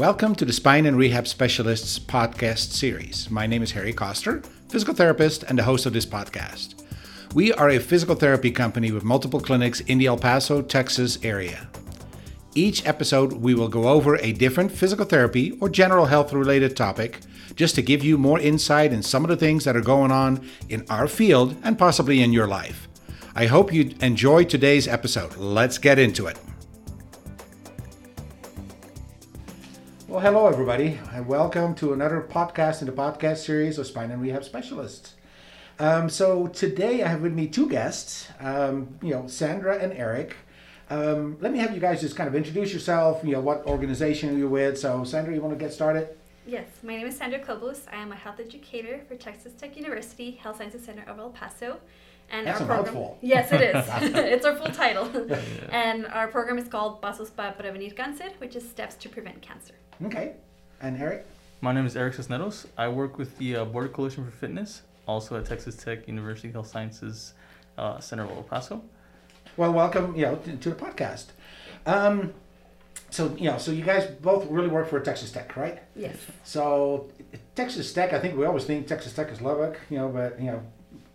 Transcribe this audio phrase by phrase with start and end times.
[0.00, 3.30] Welcome to the Spine and Rehab Specialists podcast series.
[3.30, 6.82] My name is Harry Coster, physical therapist and the host of this podcast.
[7.34, 11.68] We are a physical therapy company with multiple clinics in the El Paso, Texas area.
[12.54, 17.20] Each episode, we will go over a different physical therapy or general health related topic
[17.54, 20.48] just to give you more insight in some of the things that are going on
[20.70, 22.88] in our field and possibly in your life.
[23.34, 25.36] I hope you enjoy today's episode.
[25.36, 26.38] Let's get into it.
[30.20, 34.20] Well, hello, everybody, and welcome to another podcast in the podcast series of Spine and
[34.20, 35.14] Rehab Specialists.
[35.78, 40.36] Um, so today I have with me two guests, um, you know, Sandra and Eric.
[40.90, 44.38] Um, let me have you guys just kind of introduce yourself, you know, what organization
[44.38, 44.78] you're with.
[44.78, 46.10] So, Sandra, you want to get started?
[46.46, 47.80] Yes, my name is Sandra Kobos.
[47.90, 51.80] I am a health educator for Texas Tech University Health Sciences Center of El Paso.
[52.30, 53.18] And That's our program, mouthful.
[53.20, 53.84] Yes, it is.
[54.14, 55.08] it's our full title.
[55.30, 55.40] Yeah.
[55.72, 59.74] And our program is called Pasos para Prevenir Cáncer, which is Steps to Prevent Cancer.
[60.04, 60.34] Okay.
[60.80, 61.26] And Eric?
[61.60, 62.66] My name is Eric Cisneros.
[62.78, 66.68] I work with the uh, Border Coalition for Fitness, also at Texas Tech University Health
[66.68, 67.34] Sciences
[67.78, 68.82] uh, Center of El Paso.
[69.56, 71.26] Well, welcome, you know, to, to the podcast.
[71.86, 72.32] Um,
[73.10, 75.80] so you know, so you guys both really work for Texas Tech, right?
[75.96, 76.16] Yes.
[76.44, 77.10] So
[77.54, 80.46] Texas Tech, I think we always think Texas Tech is Lubbock, you know, but you
[80.46, 80.62] know,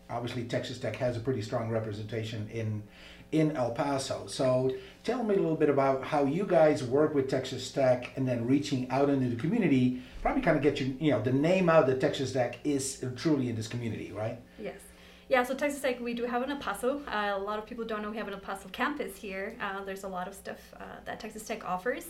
[0.09, 2.83] obviously Texas Tech has a pretty strong representation in
[3.31, 4.27] in El Paso.
[4.27, 4.71] So
[5.03, 8.45] tell me a little bit about how you guys work with Texas Tech and then
[8.45, 10.01] reaching out into the community.
[10.21, 13.49] Probably kind of get you, you know, the name out that Texas Tech is truly
[13.49, 14.39] in this community, right?
[14.59, 14.79] Yes.
[15.27, 17.01] Yeah, so Texas Tech, we do have an El Paso.
[17.07, 19.57] Uh, a lot of people don't know we have an El Paso campus here.
[19.59, 22.05] Uh, there's a lot of stuff uh, that Texas Tech offers.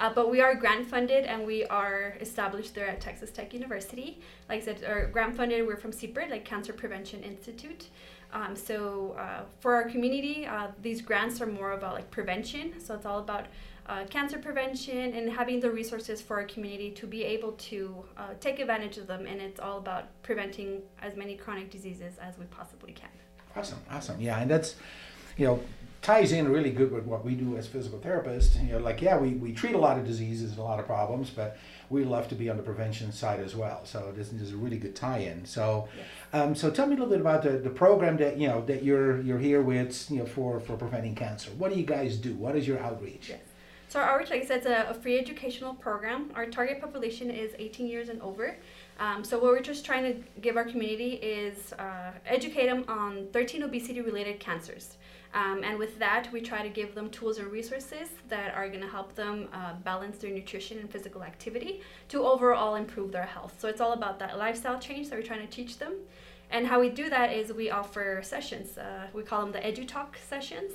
[0.00, 4.18] Uh, but we are grant funded and we are established there at Texas Tech University.
[4.48, 7.90] Like I said, our grant funded, we're from CPRIT, like Cancer Prevention Institute.
[8.32, 12.80] Um, so uh, for our community, uh, these grants are more about like prevention.
[12.80, 13.48] So it's all about
[13.88, 18.22] uh, cancer prevention and having the resources for our community to be able to uh,
[18.40, 19.26] take advantage of them.
[19.26, 23.10] And it's all about preventing as many chronic diseases as we possibly can.
[23.54, 24.18] Awesome, awesome.
[24.18, 24.76] Yeah, and that's,
[25.36, 25.60] you know,
[26.02, 28.62] ties in really good with what we do as physical therapists.
[28.64, 30.86] You know, like, yeah, we, we treat a lot of diseases and a lot of
[30.86, 31.58] problems, but
[31.90, 33.84] we love to be on the prevention side as well.
[33.84, 35.44] So this, this is a really good tie-in.
[35.44, 36.06] So, yes.
[36.32, 38.82] um, so tell me a little bit about the, the program that you know that
[38.82, 41.50] you're you're here with you know for for preventing cancer.
[41.58, 42.34] What do you guys do?
[42.34, 43.28] What is your outreach?
[43.28, 43.40] Yes.
[43.88, 46.30] So our outreach, like I said, it's a, a free educational program.
[46.36, 48.56] Our target population is 18 years and over.
[49.00, 53.28] Um, so what we're just trying to give our community is uh, educate them on
[53.32, 54.98] 13 obesity-related cancers.
[55.32, 58.82] Um, and with that, we try to give them tools and resources that are going
[58.82, 63.54] to help them uh, balance their nutrition and physical activity to overall improve their health.
[63.58, 65.94] So it's all about that lifestyle change that we're trying to teach them.
[66.50, 68.76] And how we do that is we offer sessions.
[68.76, 70.72] Uh, we call them the EduTalk sessions.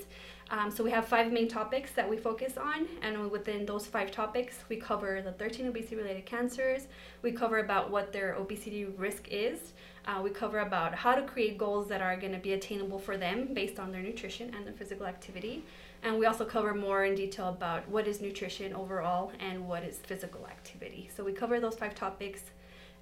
[0.56, 4.10] Um, so we have five main topics that we focus on, and within those five
[4.10, 6.88] topics, we cover the 13 obesity-related cancers.
[7.22, 9.74] We cover about what their obesity risk is.
[10.06, 13.18] Uh, we cover about how to create goals that are going to be attainable for
[13.18, 15.66] them based on their nutrition and their physical activity.
[16.04, 19.98] And we also cover more in detail about what is nutrition overall and what is
[19.98, 21.10] physical activity.
[21.14, 22.44] So we cover those five topics,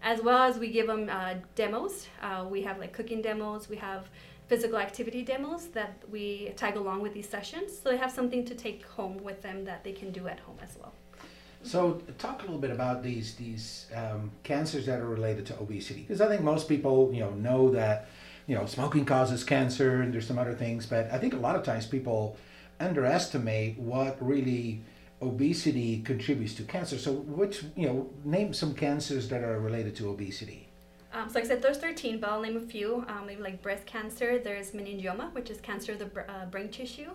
[0.02, 2.08] as well as we give them uh, demos.
[2.20, 3.70] Uh, we have like cooking demos.
[3.70, 4.10] We have
[4.54, 8.54] physical activity demos that we tag along with these sessions so they have something to
[8.54, 10.94] take home with them that they can do at home as well.
[11.64, 11.80] So
[12.20, 16.22] talk a little bit about these these um, cancers that are related to obesity because
[16.22, 18.10] I think most people you know know that
[18.46, 21.56] you know smoking causes cancer and there's some other things but I think a lot
[21.56, 22.38] of times people
[22.80, 24.84] underestimate what really
[25.30, 26.98] obesity contributes to cancer.
[27.00, 30.70] So which you know name some cancers that are related to obesity.
[31.14, 33.06] Um, so I said, there's 13, but I'll name a few.
[33.08, 34.40] Um, maybe like breast cancer.
[34.40, 37.12] There's meningioma, which is cancer of the br- uh, brain tissue.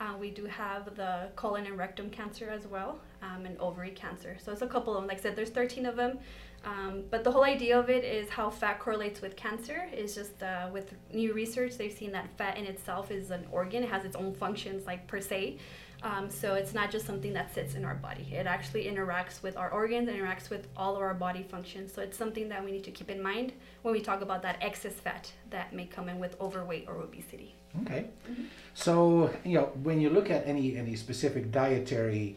[0.00, 4.36] Uh, we do have the colon and rectum cancer as well, um, and ovary cancer.
[4.42, 5.08] So it's a couple of them.
[5.08, 6.18] Like I said, there's 13 of them.
[6.64, 9.88] Um, but the whole idea of it is how fat correlates with cancer.
[9.92, 13.82] Is just uh, with new research, they've seen that fat in itself is an organ.
[13.82, 15.58] It has its own functions, like per se.
[16.02, 18.26] Um, so it's not just something that sits in our body.
[18.32, 21.92] It actually interacts with our organs, interacts with all of our body functions.
[21.92, 23.52] So it's something that we need to keep in mind
[23.82, 27.54] when we talk about that excess fat that may come in with overweight or obesity.
[27.82, 28.06] Okay.
[28.30, 28.44] Mm-hmm.
[28.74, 32.36] So you know when you look at any any specific dietary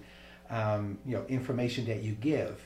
[0.50, 2.62] um, you know information that you give,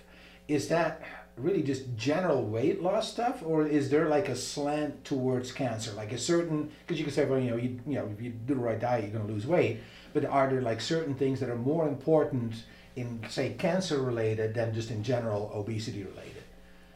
[0.47, 1.01] is that
[1.37, 6.11] really just general weight loss stuff, or is there like a slant towards cancer, like
[6.11, 6.71] a certain?
[6.85, 8.79] Because you can say, well, you know, you, you know, if you do the right
[8.79, 9.79] diet, you're going to lose weight
[10.13, 12.63] but are there like certain things that are more important
[12.95, 16.43] in say cancer related than just in general obesity related?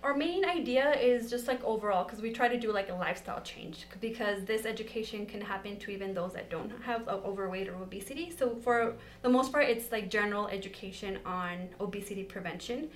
[0.01, 3.41] Our main idea is just like overall, because we try to do like a lifestyle
[3.41, 8.33] change, because this education can happen to even those that don't have overweight or obesity.
[8.35, 12.89] So for the most part, it's like general education on obesity prevention.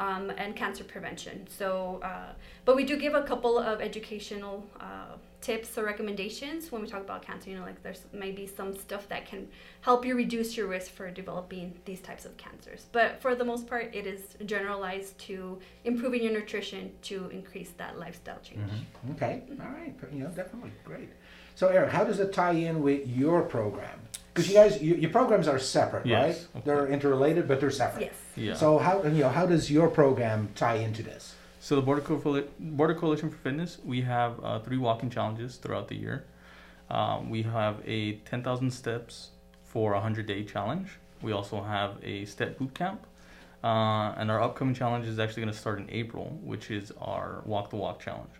[0.00, 1.46] Um, and cancer prevention.
[1.46, 2.32] So, uh,
[2.64, 7.00] but we do give a couple of educational uh, tips or recommendations when we talk
[7.00, 7.50] about cancer.
[7.50, 9.48] You know, like there's maybe some stuff that can
[9.80, 12.86] help you reduce your risk for developing these types of cancers.
[12.92, 17.98] But for the most part, it is generalized to improving your nutrition to increase that
[17.98, 18.60] lifestyle change.
[18.60, 19.12] Mm-hmm.
[19.12, 21.08] Okay, all right, you know, definitely great.
[21.54, 24.00] So, Eric, how does it tie in with your program?
[24.32, 26.48] Because you guys, you, your programs are separate, Yes, right?
[26.56, 26.62] okay.
[26.64, 28.02] They're interrelated, but they're separate.
[28.02, 28.14] Yes.
[28.36, 28.54] Yeah.
[28.54, 31.34] So, how you know how does your program tie into this?
[31.62, 35.88] So the Border, Coali- Border Coalition for Fitness, we have uh, three walking challenges throughout
[35.88, 36.24] the year.
[36.88, 40.88] Um, we have a 10,000 steps for a 100 day challenge.
[41.20, 43.06] We also have a step boot camp.
[43.62, 47.42] Uh, and our upcoming challenge is actually going to start in April, which is our
[47.44, 48.32] walk the walk challenge.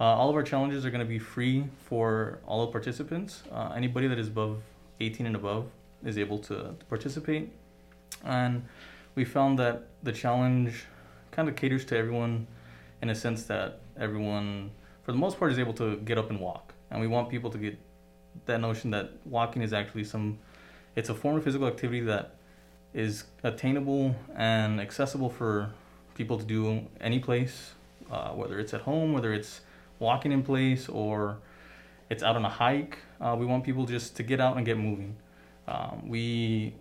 [0.00, 3.42] Uh, all of our challenges are going to be free for all the participants.
[3.52, 4.62] Uh, anybody that is above
[5.00, 5.66] 18 and above
[6.02, 7.52] is able to, to participate.
[8.24, 8.64] And
[9.14, 10.86] we found that the challenge
[11.38, 12.48] kind of caters to everyone
[13.00, 14.72] in a sense that everyone,
[15.04, 16.74] for the most part, is able to get up and walk.
[16.90, 17.78] And we want people to get
[18.46, 20.40] that notion that walking is actually some,
[20.96, 22.34] it's a form of physical activity that
[22.92, 25.70] is attainable and accessible for
[26.16, 27.70] people to do any place,
[28.10, 29.60] uh, whether it's at home, whether it's
[30.00, 31.38] walking in place, or
[32.10, 32.98] it's out on a hike.
[33.20, 35.14] Uh, we want people just to get out and get moving.
[35.68, 36.74] Um, we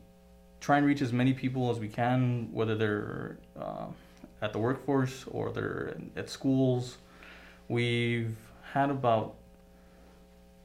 [0.62, 3.86] try and reach as many people as we can, whether they're uh,
[4.42, 6.98] at the workforce or they're at schools.
[7.68, 8.36] We've
[8.74, 9.36] had about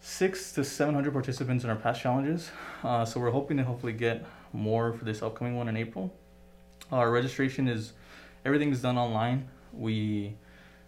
[0.01, 2.51] six to seven hundred participants in our past challenges,
[2.83, 6.13] uh, so we're hoping to hopefully get more for this upcoming one in April.
[6.91, 7.93] Our registration is
[8.45, 9.49] everything is done online.
[9.73, 10.35] We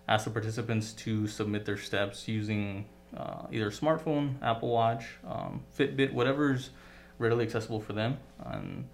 [0.06, 2.84] ask the participants to submit their steps using
[3.16, 6.70] uh, either smartphone, Apple Watch, um, Fitbit, whatever's
[7.18, 8.86] readily accessible for them, and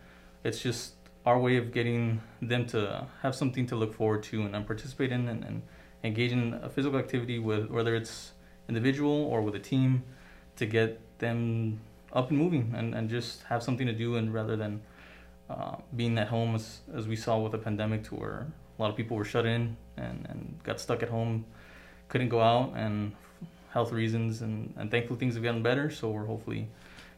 [0.45, 0.93] it's just
[1.31, 5.29] our way of getting them to have something to look forward to and, participate in
[5.29, 5.63] and, and
[6.03, 8.33] engage in a physical activity with whether it's
[8.69, 10.03] individual or with a team
[10.57, 11.79] to get them
[12.13, 14.81] up and moving and, and just have something to do and rather than
[15.49, 18.47] uh, being at home as, as we saw with the pandemic to where
[18.77, 21.45] a lot of people were shut in and, and got stuck at home
[22.09, 23.13] couldn't go out and
[23.73, 25.91] health reasons and, and thankfully things have gotten better.
[25.91, 26.69] So we're hopefully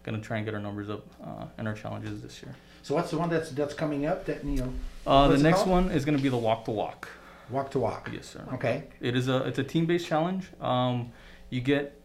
[0.02, 2.94] going to try and get our numbers up uh, in our challenges this year So,
[2.94, 4.26] what's the one that's that's coming up?
[4.26, 4.72] That you know,
[5.06, 7.08] uh, the next one is going to be the walk to walk
[7.50, 8.08] walk to walk.
[8.12, 8.84] yes sir Okay.
[9.00, 10.46] It is a it's a team based challenge.
[10.60, 11.12] Um,
[11.50, 12.00] you get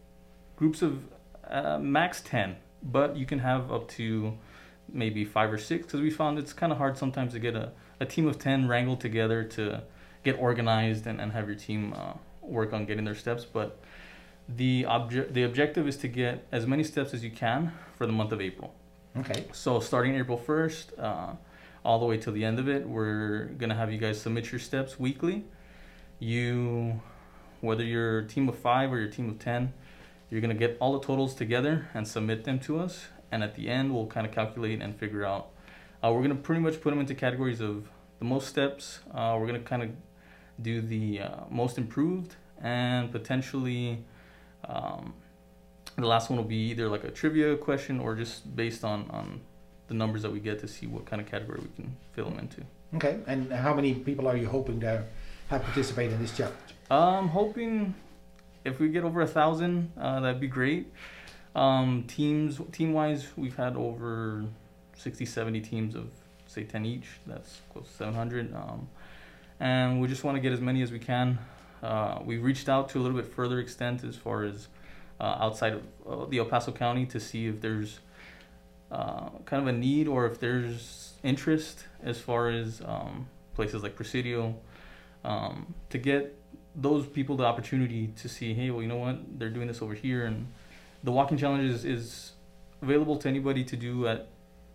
[0.56, 1.02] groups of
[1.48, 4.36] uh, max ten, but you can have up to
[4.92, 7.72] maybe five or six because we found it's kind of hard sometimes to get a,
[8.00, 9.82] a team of ten wrangled together to
[10.24, 12.12] get organized and, and have your team uh,
[12.42, 13.44] work on getting their steps.
[13.44, 13.78] But
[14.48, 18.12] the object the objective is to get as many steps as you can for the
[18.12, 18.74] month of April.
[19.16, 19.44] Okay.
[19.52, 21.34] So starting April 1st, uh,
[21.84, 24.58] all the way till the end of it, we're gonna have you guys submit your
[24.58, 25.44] steps weekly.
[26.18, 27.00] You,
[27.60, 29.72] whether you're a team of five or your team of ten,
[30.30, 33.06] you're gonna get all the totals together and submit them to us.
[33.30, 35.50] And at the end, we'll kind of calculate and figure out.
[36.02, 39.00] Uh, we're gonna pretty much put them into categories of the most steps.
[39.12, 39.90] Uh, we're gonna kind of
[40.60, 44.04] do the uh, most improved and potentially.
[44.64, 45.14] Um,
[45.96, 49.40] the last one will be either like a trivia question or just based on, on
[49.88, 52.38] the numbers that we get to see what kind of category we can fill them
[52.38, 52.62] into.
[52.94, 53.18] Okay.
[53.26, 55.04] And how many people are you hoping to
[55.48, 56.56] have participate in this challenge?
[56.90, 57.94] I'm hoping
[58.64, 60.92] if we get over a thousand, uh, that'd be great.
[61.54, 64.44] Um, teams, team wise, we've had over
[64.96, 66.08] 60, 70 teams of
[66.46, 67.06] say 10 each.
[67.26, 68.54] That's close to 700.
[68.54, 68.88] Um,
[69.60, 71.38] and we just want to get as many as we can.
[71.82, 74.68] Uh, we reached out to a little bit further extent as far as
[75.20, 78.00] uh, outside of uh, the El Paso County to see if there's
[78.90, 83.96] uh, kind of a need or if there's interest as far as um, places like
[83.96, 84.56] Presidio
[85.24, 86.34] um, to get
[86.74, 89.94] those people the opportunity to see, hey, well, you know what, they're doing this over
[89.94, 90.46] here, and
[91.02, 92.32] the walking challenge is, is
[92.82, 94.28] available to anybody to do at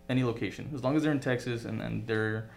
[0.08, 0.70] any location.
[0.74, 2.50] As long as they're in Texas and, and they're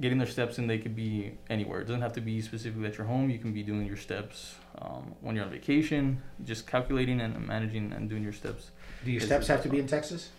[0.00, 0.66] getting their steps in.
[0.66, 1.80] They could be anywhere.
[1.80, 3.30] It doesn't have to be specifically at your home.
[3.30, 7.92] You can be doing your steps um, when you're on vacation, just calculating and managing
[7.92, 8.70] and doing your steps.
[9.04, 10.30] Do your steps have to be in Texas?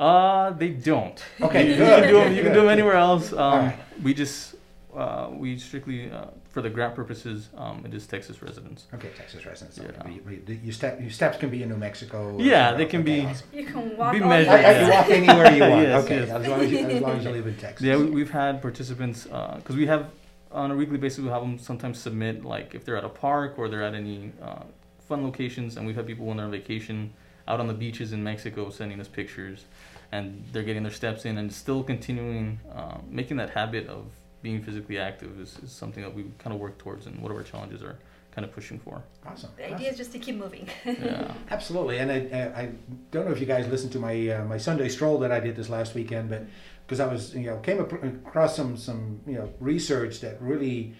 [0.00, 1.22] Uh, they don't.
[1.40, 2.34] Okay, you, You can do them.
[2.34, 3.32] You can do them anywhere else.
[3.32, 3.78] Um, Alright.
[4.02, 4.56] We just
[4.96, 7.48] uh, we strictly uh, for the grant purposes.
[7.56, 8.86] Um, it is Texas residents.
[8.94, 9.78] Okay, Texas residents.
[9.78, 9.84] Yeah.
[9.88, 12.34] Okay, but you- but you- your step your steps can be in New Mexico.
[12.36, 12.90] or Yeah, they else.
[12.90, 13.46] can Okay, be- awesome.
[13.54, 14.58] You can walk Be all measured, I.
[14.70, 15.82] I can walk anywhere you want.
[15.82, 16.30] Yes, okay, yes.
[16.30, 17.86] as long as you as long as you live in Texas.
[17.86, 20.10] Yeah, we, we've had participants because we have
[20.50, 23.58] on a weekly basis, we have them sometimes submit like if they're at a park
[23.58, 24.62] or they're at any uh,
[25.08, 27.12] fun locations, and we've had people when they're on vacation
[27.48, 29.64] out on the beaches in Mexico sending us pictures,
[30.12, 34.04] and they're getting their steps in and still continuing uh, making that habit of
[34.42, 37.42] being physically active is, is something that we kind of work towards, and what our
[37.42, 37.96] challenges are
[38.34, 39.02] kind of pushing for.
[39.26, 39.50] Awesome.
[39.56, 39.74] The awesome.
[39.76, 40.68] idea is just to keep moving.
[40.84, 41.32] Yeah.
[41.50, 42.70] Absolutely, and I, I, I
[43.10, 45.54] don't know if you guys listened to my uh, my Sunday stroll that I did
[45.56, 46.44] this last weekend, but
[46.86, 50.94] because I was you know came across some some you know research that really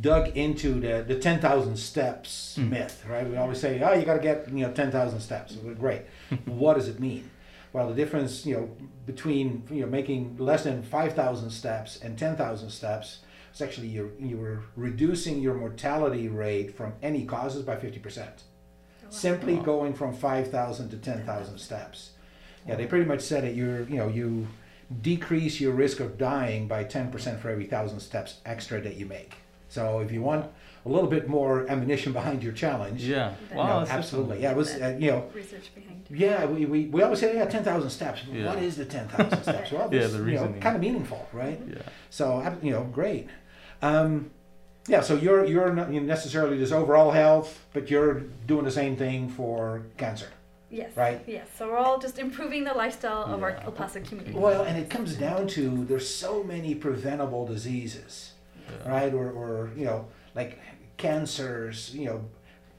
[0.00, 2.70] dug into the the ten thousand steps Mm.
[2.70, 3.04] myth.
[3.08, 3.28] Right?
[3.28, 5.56] We always say, oh, you got to get you know ten thousand steps.
[5.78, 6.02] Great.
[6.46, 7.28] what does it mean?
[7.72, 8.70] Well, the difference you know
[9.06, 13.20] between you know making less than five thousand steps and ten thousand steps.
[13.54, 18.42] is actually you're you're reducing your mortality rate from any causes by fifty percent
[19.04, 19.62] oh, simply Wow.
[19.62, 22.10] going from 5,000 to 10,000 steps.
[22.66, 23.54] Yeah, they pretty much said it.
[23.56, 24.46] You're, you know, you
[25.02, 29.34] decrease your risk of dying by 10% for every thousand steps extra that you make.
[29.70, 30.46] So if you want
[30.84, 33.34] a little bit more ammunition behind your challenge, Yeah.
[33.50, 34.42] You know, that's absolutely.
[34.42, 36.06] Yeah, it was, uh, you know, Research behind.
[36.10, 38.22] yeah, we, we, we always say, yeah, 10,000 steps.
[38.32, 38.46] Yeah.
[38.48, 39.70] What is the 10,000 steps?
[39.72, 41.60] Well, Yeah, it's, the you know, kind of meaningful, right?
[41.68, 41.82] Yeah.
[42.10, 43.28] So, you know, great.
[43.82, 44.30] Um,
[44.88, 49.28] yeah, so you're, you're not necessarily just overall health, but you're doing the same thing
[49.28, 50.28] for cancer.
[50.70, 50.96] Yes.
[50.96, 51.20] Right.
[51.26, 51.46] Yes.
[51.58, 53.64] So we're all just improving the lifestyle of our Yeah.
[53.66, 54.36] El Paso community.
[54.38, 58.32] Well, and it comes down to there's so many preventable diseases,
[58.84, 58.90] Yeah.
[58.90, 59.14] right?
[59.14, 60.58] Or, or you know, like
[60.96, 62.24] cancers, you know,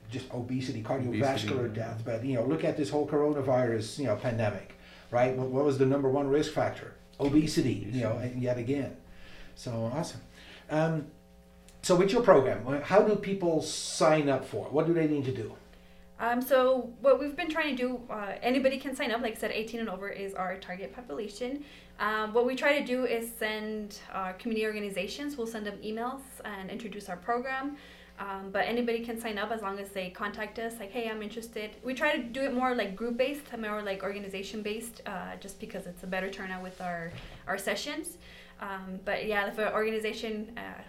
[0.09, 2.01] just obesity, cardiovascular Obesity, death.
[2.05, 4.77] But you know, look at this whole coronavirus, you know, pandemic,
[5.09, 5.35] right?
[5.35, 6.95] What, what was the number one risk factor?
[7.19, 7.87] Obesity.
[7.91, 8.39] You know, Obesity.
[8.39, 8.97] yet again.
[9.55, 10.21] So awesome.
[10.69, 11.07] Um,
[11.81, 14.71] so with your program, how do people sign up for it?
[14.71, 15.55] What do they need to do?
[16.21, 19.21] Um, so what we've been trying to do, uh, anybody can sign up.
[19.21, 21.65] Like I said, 18 and over is our target population.
[21.99, 25.35] Um, what we try to do is send our community organizations.
[25.35, 27.75] We'll send them emails and introduce our program.
[28.19, 30.79] Um, but anybody can sign up as long as they contact us.
[30.79, 31.71] Like, hey, I'm interested.
[31.83, 35.59] We try to do it more like group based, more like organization based, uh, just
[35.59, 37.11] because it's a better turnout with our
[37.47, 38.19] our sessions.
[38.59, 40.81] Um, but yeah, if an organization uh,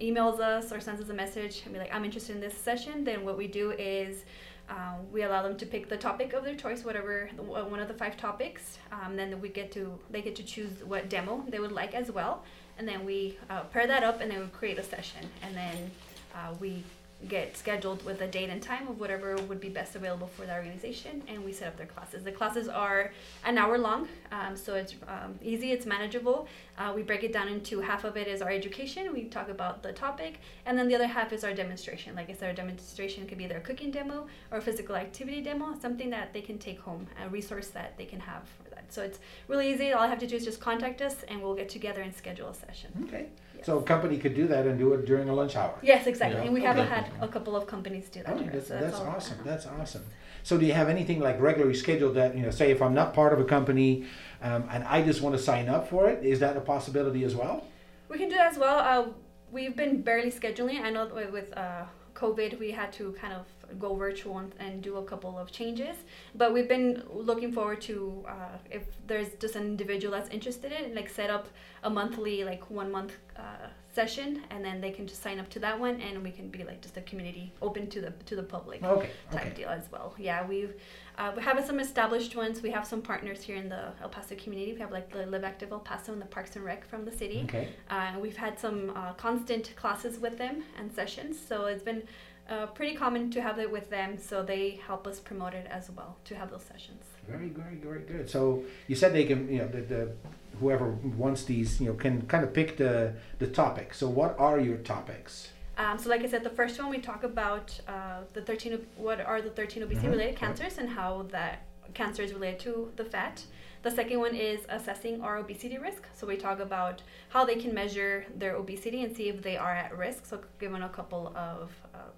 [0.00, 3.02] emails us or sends us a message and be like, I'm interested in this session,
[3.02, 4.24] then what we do is
[4.68, 7.88] um, we allow them to pick the topic of their choice, whatever uh, one of
[7.88, 8.78] the five topics.
[8.92, 12.10] Um, then we get to they get to choose what demo they would like as
[12.10, 12.44] well,
[12.78, 15.90] and then we uh, pair that up and then we create a session, and then
[16.34, 16.82] uh, we
[17.28, 20.54] get scheduled with a date and time of whatever would be best available for the
[20.54, 22.22] organization, and we set up their classes.
[22.22, 23.12] The classes are
[23.44, 26.48] an hour long, um, so it's um, easy, it's manageable.
[26.78, 29.12] Uh, we break it down into half of it is our education.
[29.12, 32.14] We talk about the topic, and then the other half is our demonstration.
[32.14, 36.10] Like I said, our demonstration could be a cooking demo or physical activity demo, something
[36.10, 38.42] that they can take home, a resource that they can have
[38.86, 38.94] that.
[38.94, 39.92] So it's really easy.
[39.92, 42.48] All I have to do is just contact us, and we'll get together and schedule
[42.48, 42.90] a session.
[43.06, 43.26] Okay.
[43.56, 43.66] Yes.
[43.66, 45.74] So a company could do that and do it during a lunch hour.
[45.82, 46.38] Yes, exactly.
[46.40, 46.44] Yeah.
[46.46, 46.88] And we have Okay.
[46.88, 48.36] had a couple of companies do that.
[48.36, 49.34] Oh, that's, so that's all- awesome.
[49.40, 49.50] uh-huh.
[49.50, 50.04] That's awesome.
[50.42, 52.50] So, do you have anything like regularly scheduled that you know?
[52.50, 54.06] Say, if I'm not part of a company,
[54.42, 57.34] um, and I just want to sign up for it, is that a possibility as
[57.34, 57.64] well?
[58.08, 58.78] We can do that as well.
[58.78, 59.08] Uh,
[59.50, 60.80] we've been barely scheduling.
[60.82, 61.84] I know with uh,
[62.16, 63.44] COVID, we had to kind of
[63.78, 65.96] go virtual and, and do a couple of changes.
[66.34, 70.94] But we've been looking forward to uh, if there's just an individual that's interested in,
[70.94, 71.48] like set up
[71.82, 73.68] a monthly, like one month uh,
[74.00, 76.62] session, and then they can just sign up to that one, and we can be
[76.70, 79.10] like just a community open to the to the public Okay.
[79.32, 79.54] type Okay.
[79.58, 80.08] deal as well.
[80.28, 80.74] Yeah, we've
[81.18, 82.54] uh, we have some established ones.
[82.68, 84.70] We have some partners here in the El Paso community.
[84.76, 87.14] We have like the Live Active El Paso and the Parks and Rec from the
[87.22, 87.40] city.
[87.48, 87.66] Okay.
[87.94, 92.02] Uh, we've had some uh, constant classes with them and sessions, so it's been
[92.50, 94.18] uh, pretty common to have it with them.
[94.18, 97.04] So they help us promote it as well to have those sessions.
[97.28, 98.28] Very, very, very good.
[98.30, 100.12] So you said they can, you know, the, the
[100.60, 103.94] whoever wants these, you know, can kind of pick the the topic.
[103.94, 105.50] So, what are your topics?
[105.78, 109.20] Um, so, like I said, the first one we talk about uh, the 13 what
[109.20, 110.40] are the 13 obesity Mhm, related yep.
[110.40, 111.62] cancers and how that
[111.94, 113.44] cancer is related to the fat.
[113.82, 116.02] The second one is assessing our obesity risk.
[116.14, 119.70] So we talk about how they can measure their obesity and see if they are
[119.84, 120.26] at risk.
[120.26, 121.70] So given a couple of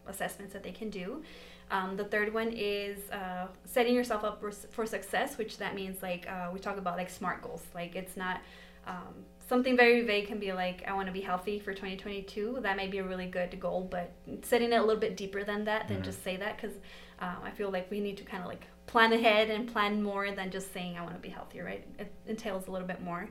[0.06, 1.23] assessments that they can do.
[1.70, 6.02] Um, the third one is uh, setting yourself up for, for success, which that means
[6.02, 7.62] like uh, we talk about like SMART goals.
[7.75, 8.40] Like it's not
[8.87, 9.14] um,
[9.49, 12.58] something very vague can be like I want to be healthy for 2022.
[12.62, 15.64] That may be a really good goal, but setting it a little bit deeper than
[15.64, 16.04] that than Mhm.
[16.04, 16.76] just say that because
[17.20, 20.30] um, I feel like we need to kind of like plan ahead and plan more
[20.30, 21.61] than just saying I want to be healthy.
[21.61, 21.85] Right?
[21.99, 23.28] It entails a little bit more.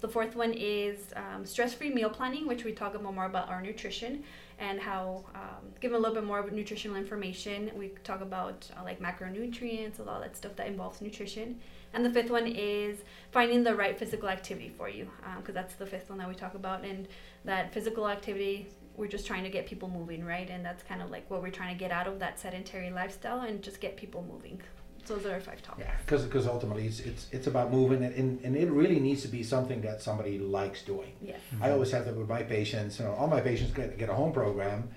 [0.00, 3.60] The fourth one is um, stress-free meal planning, which we talk about more about our
[3.60, 4.24] nutrition
[4.58, 7.70] and how um, give a little bit more nutritional information.
[7.74, 11.60] We talk about uh, like macronutrients and all that stuff that involves nutrition.
[11.92, 12.98] And the fifth one is
[13.30, 16.54] finding the right physical activity for you, because that's the fifth one that we talk
[16.54, 16.84] about.
[16.84, 17.06] And
[17.44, 20.48] that physical activity, we're just trying to get people moving, right?
[20.48, 23.40] And that's kind of like what we're trying to get out of that sedentary lifestyle
[23.40, 24.62] and just get people moving.
[25.10, 25.88] So those are our five topics.
[25.88, 29.28] Yeah, because ultimately it's, it's it's about moving and, and, and it really needs to
[29.28, 31.12] be something that somebody likes doing.
[31.20, 31.40] Yes.
[31.60, 33.00] I always have that with my patients.
[33.00, 34.88] You know, all my patients get, get a home program,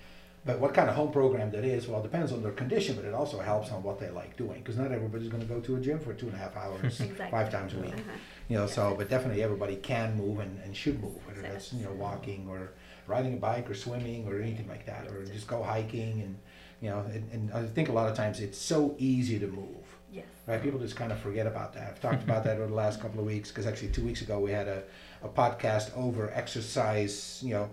[0.46, 3.06] but what kind of home program that is, well, it depends on their condition, but
[3.06, 4.60] it also helps on what they like doing.
[4.60, 7.00] Because not everybody's going to go to a gym for two and a half hours,
[7.10, 7.32] Exactly.
[7.32, 7.94] five times a week.
[7.96, 8.12] Uh-huh.
[8.50, 8.76] You know, Yes.
[8.76, 12.46] so but definitely everybody can move and, and should move, whether that's you know walking
[12.48, 12.70] or
[13.08, 16.38] riding a bike or swimming or anything like that, or just go hiking and
[16.82, 17.00] you know.
[17.00, 19.78] And, and I think a lot of times it's so easy to move.
[20.14, 20.26] Yes.
[20.48, 21.88] Right, people just kind of forget about that.
[21.90, 24.40] I've talked about that over the last couple of weeks because actually two weeks ago
[24.40, 24.84] we had a,
[25.24, 27.70] a podcast over exercise, you know,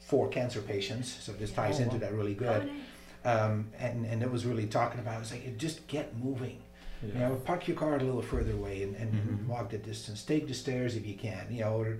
[0.00, 1.08] for cancer patients.
[1.20, 2.00] So this ties Oh, into wow.
[2.00, 2.66] that really Oh, good.
[2.66, 2.76] nice.
[3.24, 6.58] Um, and and it was really talking about it's like just get moving.
[7.00, 9.46] You know, park your car a little further away and, and Mhm.
[9.46, 10.24] walk the distance.
[10.24, 11.46] Take the stairs if you can.
[11.50, 11.98] You know, or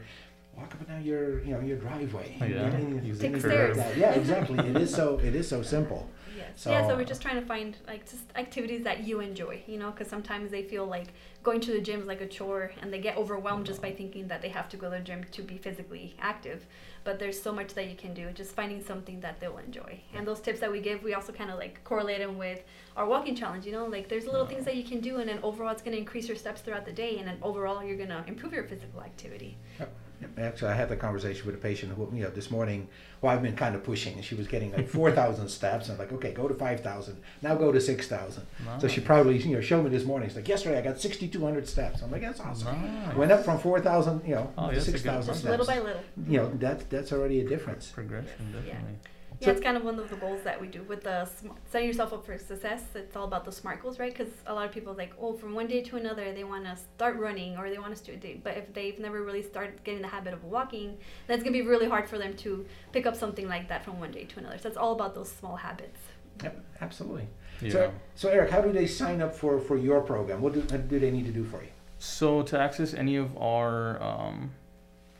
[0.56, 2.36] walk up and down your you know your driveway.
[2.40, 2.64] Oh, yeah.
[2.66, 3.96] I mean, Use the like.
[3.96, 4.58] Yeah, exactly.
[4.58, 6.08] it is so it is so simple.
[6.38, 6.48] Yes.
[6.56, 9.78] So- yeah, so we're just trying to find like just activities that you enjoy, you
[9.78, 11.08] know, because sometimes they feel like
[11.42, 14.28] going to the gym is like a chore and they get overwhelmed just by thinking
[14.28, 16.66] that they have to go to the gym to be physically active.
[17.04, 20.00] But there's so much that you can do, just finding something that they'll enjoy.
[20.14, 22.62] And those tips that we give, we also kind of like correlate them with
[22.96, 25.38] our walking challenge, you know, like there's little things that you can do and then
[25.42, 28.08] overall it's going to increase your steps throughout the day and then overall you're going
[28.10, 29.56] to improve your physical activity.
[29.78, 29.90] Yep.
[30.36, 32.88] Actually, I had the conversation with a patient who, you know, this morning.
[33.20, 35.88] Well, I've been kind of pushing, and she was getting like four thousand steps.
[35.88, 37.20] And I'm like, okay, go to five thousand.
[37.42, 38.46] Now go to six thousand.
[38.80, 40.28] So she probably, you know, showed me this morning.
[40.28, 42.02] She's like, yesterday I got sixty two hundred steps.
[42.02, 42.82] I'm like, that's awesome.
[42.82, 43.16] Nice.
[43.16, 45.50] Went up from four thousand, you know, Oh, to that's a good six thousand steps.
[45.50, 46.02] little by little.
[46.26, 47.88] You know, that that's already a difference.
[47.90, 48.60] progression, Yeah.
[48.60, 48.94] definitely.
[49.40, 51.50] Yeah, So- it's kind of one of the goals that we do with the sm-
[51.70, 52.82] setting yourself up for success.
[52.96, 54.12] It's all about the SMART goals, right?
[54.12, 56.76] Because a lot of people like, oh, from one day to another, they want to
[56.96, 58.40] start running or they want to do a day.
[58.42, 61.88] But if they've never really started getting the habit of walking, that's gonna be really
[61.88, 64.58] hard for them to pick up something like that from one day to another.
[64.58, 66.00] So it's all about those small habits.
[66.42, 67.26] Yep, absolutely.
[67.60, 67.70] Yeah.
[67.70, 70.40] So, so Eric, how do they sign up for for your program?
[70.40, 71.70] What do, what do they need to do for you?
[71.98, 74.52] So to access any of our um,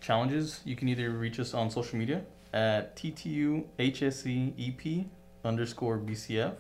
[0.01, 5.07] challenges, you can either reach us on social media at TTU HSCEP
[5.45, 6.54] underscore BCF.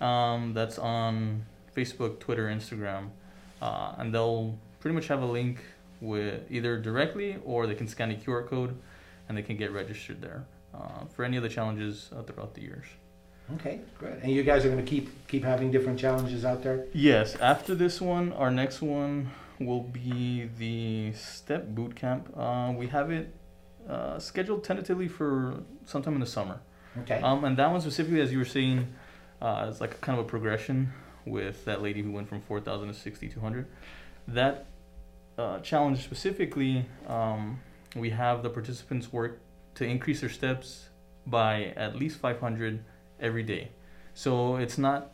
[0.00, 3.10] Um, that's on Facebook, Twitter, Instagram,
[3.62, 5.60] uh, and they'll pretty much have a link
[6.00, 8.76] with either directly or they can scan a QR code,
[9.28, 12.60] and they can get registered there uh, for any of the challenges uh, throughout the
[12.60, 12.86] years.
[13.54, 14.20] Okay, good.
[14.22, 16.86] And you guys are going to keep keep having different challenges out there.
[16.92, 19.30] Yes, after this one, our next one
[19.60, 22.32] will be the step boot camp.
[22.36, 23.34] Uh, we have it
[23.88, 26.60] uh, scheduled tentatively for sometime in the summer.
[27.00, 27.20] Okay.
[27.20, 28.88] Um, and that one specifically, as you were saying,
[29.42, 30.92] uh, is like kind of a progression
[31.26, 33.66] with that lady who went from 4,000 to 6,200.
[34.28, 34.66] That
[35.36, 37.60] uh, challenge specifically, um,
[37.96, 39.40] we have the participants work
[39.74, 40.88] to increase their steps
[41.26, 42.84] by at least 500
[43.24, 43.70] every day.
[44.14, 45.10] So it's not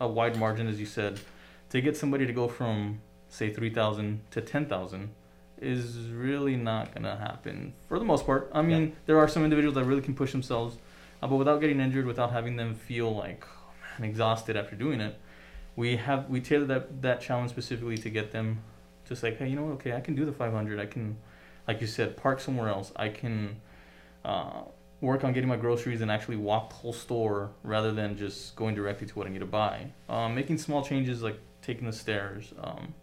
[0.00, 1.18] a wide margin, as you said.
[1.70, 5.10] To get somebody to go from, say, 3,000 to 10,000
[5.60, 8.50] is really not going to happen for the most part.
[8.52, 10.76] I mean, there are some individuals that really can push themselves,
[11.20, 15.00] uh, but without getting injured, without having them feel like oh, man, exhausted after doing
[15.00, 15.18] it,
[15.74, 18.62] we have we tailored that that challenge specifically to get them
[19.08, 19.72] just like, hey, you know what?
[19.74, 20.78] Okay, I can do the 500.
[20.78, 21.16] I can,
[21.66, 22.92] like you said, park somewhere else.
[22.94, 23.56] I can
[24.24, 24.62] uh,
[25.00, 28.74] work on getting my groceries and actually walk the whole store rather than just going
[28.74, 29.92] directly to what I need to buy.
[30.08, 32.52] Um, making small changes like taking the stairs.
[32.62, 32.94] Um,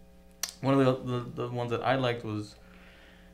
[0.62, 2.56] one of the, the the ones that I liked was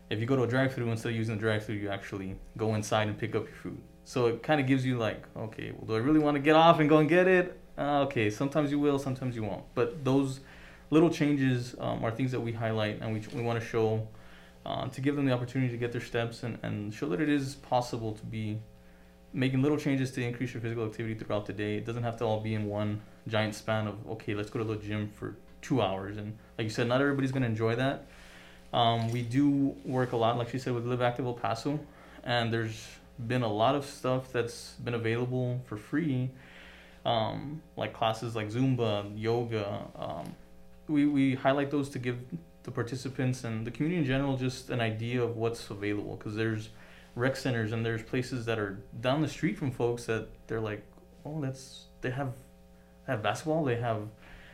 [0.09, 3.07] if you go to a drive-through instead of using the drive-through, you actually go inside
[3.07, 3.81] and pick up your food.
[4.03, 6.55] So it kind of gives you like, okay, well, do I really want to get
[6.55, 7.57] off and go and get it?
[7.77, 9.63] Uh, okay, sometimes you will, sometimes you won't.
[9.73, 10.41] But those
[10.89, 14.05] little changes um, are things that we highlight and we, we want to show
[14.65, 17.29] uh, to give them the opportunity to get their steps and, and show that it
[17.29, 18.59] is possible to be
[19.33, 21.77] making little changes to increase your physical activity throughout the day.
[21.77, 24.65] It doesn't have to all be in one giant span of, okay, let's go to
[24.65, 26.17] the gym for two hours.
[26.17, 28.05] And like you said, not everybody's going to enjoy that.
[28.73, 31.79] Um, we do work a lot, like she said, with Live Active El Paso,
[32.23, 32.87] and there's
[33.27, 36.29] been a lot of stuff that's been available for free,
[37.05, 39.85] um, like classes like Zumba, yoga.
[39.97, 40.35] Um,
[40.87, 42.19] we, we highlight those to give
[42.63, 46.69] the participants and the community in general just an idea of what's available because there's
[47.15, 50.83] rec centers and there's places that are down the street from folks that they're like,
[51.25, 52.33] oh, that's they have
[53.07, 54.07] have basketball, they have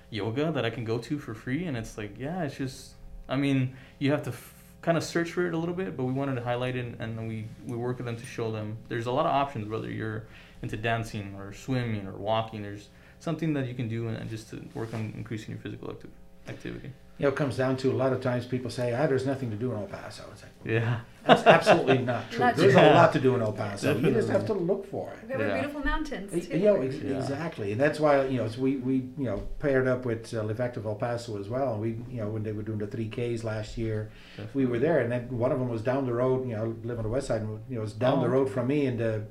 [0.09, 2.93] yoga that I can go to for free, and it's like, yeah, it's just,
[3.27, 6.05] I mean, you have to f- kind of search for it a little bit, but
[6.05, 9.05] we wanted to highlight it, and we we work with them to show them there's
[9.05, 10.27] a lot of options, whether you're
[10.61, 12.89] into dancing or swimming or walking, there's
[13.19, 16.09] something that you can do and just to work on increasing your physical acti-
[16.47, 16.91] activity.
[17.19, 19.49] You know, it comes down to a lot of times people say, ah, there's nothing
[19.49, 20.23] to do in El Paso.
[20.31, 20.99] It's like, Yeah.
[21.25, 22.39] that's absolutely not true.
[22.41, 22.81] Not There's true.
[22.81, 23.97] a lot to do in El Paso.
[23.97, 25.25] You just have to look for it.
[25.25, 25.53] We have our Yeah.
[25.61, 26.57] beautiful mountains too.
[26.57, 27.17] You know, ex- Yeah.
[27.17, 30.43] exactly, and that's why you know so we we you know paired up with uh,
[30.43, 31.73] Live Active El Paso as well.
[31.73, 34.11] And we you know when they were doing the three Ks last year,
[34.53, 36.47] we were there, and then one of them was down the road.
[36.47, 38.27] You know, I live on the west side, and you know, it was down the
[38.27, 38.37] Oh.
[38.37, 39.23] road from me in the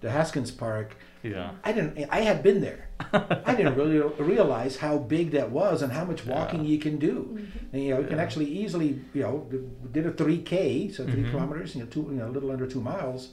[0.00, 0.96] the Haskins Park.
[1.24, 1.50] Yeah.
[1.64, 2.06] I didn't.
[2.10, 2.88] I had been there.
[3.50, 6.70] I didn't really realize how big that was and how much walking Yeah.
[6.72, 7.16] you can do.
[7.72, 9.34] And, you know, you can actually easily, you know,
[9.90, 11.30] did a three K, so 3 Mhm.
[11.30, 13.30] kilometers, you know, two, you know, a little under two miles,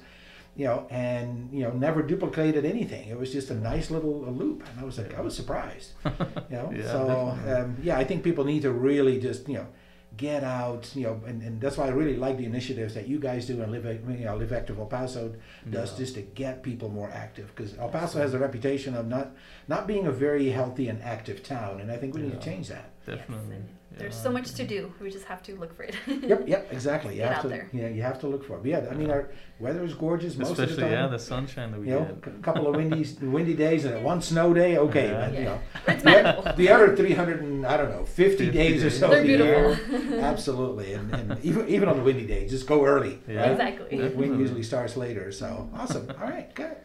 [0.56, 3.10] you know, and you know, never duplicated anything.
[3.10, 5.92] It was just a nice little uh, loop, and I was like, I was surprised,
[6.06, 6.72] you know.
[6.76, 9.68] Yeah, so um, yeah, I think people need to really just, you know,
[10.18, 13.18] get out, you know, and, and that's why I really like the initiatives that you
[13.20, 15.34] guys do and live, you know, live active El Paso
[15.70, 15.98] does Yeah.
[15.98, 19.32] just to get people more active because El Paso has a reputation of not
[19.68, 22.68] not being a very healthy and active town, and I think we need to change
[22.68, 22.90] that.
[23.06, 23.56] Definitely.
[23.56, 24.94] and There's so much to do.
[25.02, 25.96] We just have to look for it.
[26.08, 27.16] Yep, yep, exactly.
[27.16, 27.70] You Get have out to, there.
[27.74, 28.62] yeah, you have to look for it.
[28.64, 30.92] But yeah, I mean, our weather is gorgeous most Especially of the time.
[30.92, 32.34] yeah, the sunshine that we you know, get.
[32.36, 34.78] a couple of windy windy days and one snow day.
[34.78, 35.20] Okay, Yeah.
[35.26, 35.46] but, you Yeah.
[35.46, 38.90] know, It's the, the other three hundred and I don't know, fifty, 50 days or
[38.92, 42.68] so They're of the year, absolutely, and, and even even on the windy day, just
[42.68, 43.20] go early.
[43.28, 43.42] Yeah.
[43.42, 43.52] right?
[43.52, 43.98] Exactly.
[43.98, 46.08] Wind- Wind usually starts later, so awesome.
[46.22, 46.76] All right, good.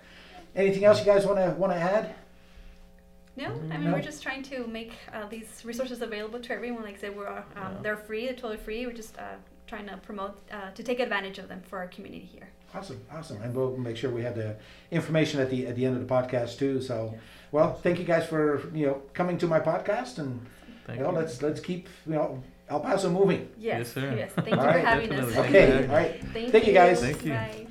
[0.56, 2.14] Anything else you guys want to want to add?
[3.36, 3.92] No, I mean No.
[3.92, 6.82] we're just trying to make uh, these resources available to everyone.
[6.82, 7.82] Like I said, we're uh, um, Yeah.
[7.82, 8.86] they're free, they're totally free.
[8.86, 12.24] We're just uh, trying to promote uh, to take advantage of them for our community
[12.24, 12.48] here.
[12.74, 14.56] Awesome, awesome, and we'll make sure we have the
[14.90, 16.80] information at the at the end of the podcast too.
[16.82, 17.14] So,
[17.52, 20.40] well, thank you guys for you know coming to my podcast, and
[20.86, 21.16] Thank you know you.
[21.18, 23.48] let's let's keep you know El Paso moving.
[23.58, 24.14] Yes, Yes, sir.
[24.16, 24.32] yes.
[24.34, 25.34] Thank you All for right, having definitely.
[25.34, 25.40] us.
[25.40, 25.60] Thank you.
[25.60, 26.24] Okay, all right.
[26.32, 27.00] Thank, Thank you, guys.
[27.00, 27.32] Thank you.
[27.32, 27.65] Bye.